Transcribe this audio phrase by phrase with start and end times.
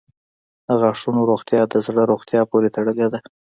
[0.67, 3.19] •د غاښونو روغتیا د زړه روغتیا پورې تړلې ده.